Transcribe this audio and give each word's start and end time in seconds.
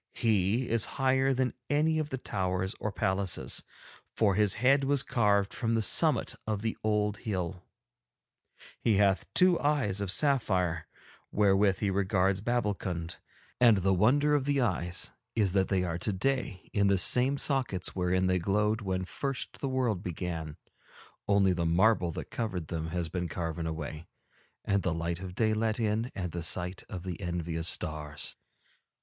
He 0.15 0.67
is 0.67 0.87
higher 0.97 1.31
than 1.31 1.53
any 1.69 1.99
of 1.99 2.09
the 2.09 2.17
towers 2.17 2.73
or 2.79 2.91
palaces, 2.91 3.63
for 4.15 4.33
his 4.33 4.55
head 4.55 4.83
was 4.83 5.03
carved 5.03 5.53
from 5.53 5.75
the 5.75 5.83
summit 5.83 6.33
of 6.47 6.63
the 6.63 6.75
old 6.83 7.17
hill; 7.17 7.61
he 8.79 8.97
hath 8.97 9.31
two 9.35 9.59
eyes 9.59 10.01
of 10.01 10.09
sapphire 10.09 10.87
wherewith 11.31 11.77
he 11.81 11.91
regards 11.91 12.41
Babbulkund, 12.41 13.17
and 13.59 13.77
the 13.77 13.93
wonder 13.93 14.33
of 14.33 14.45
the 14.45 14.59
eyes 14.59 15.11
is 15.35 15.53
that 15.53 15.67
they 15.67 15.83
are 15.83 15.99
today 15.99 16.67
in 16.73 16.87
the 16.87 16.97
same 16.97 17.37
sockets 17.37 17.95
wherein 17.95 18.25
they 18.25 18.39
glowed 18.39 18.81
when 18.81 19.05
first 19.05 19.59
the 19.59 19.69
world 19.69 20.01
began, 20.01 20.57
only 21.27 21.53
the 21.53 21.67
marble 21.67 22.11
that 22.13 22.31
covered 22.31 22.69
them 22.69 22.87
has 22.87 23.07
been 23.07 23.27
carven 23.27 23.67
away 23.67 24.07
and 24.65 24.81
the 24.81 24.95
light 24.95 25.19
of 25.19 25.35
day 25.35 25.53
let 25.53 25.79
in 25.79 26.11
and 26.15 26.31
the 26.31 26.41
sight 26.41 26.83
of 26.89 27.03
the 27.03 27.21
envious 27.21 27.67
stars. 27.67 28.35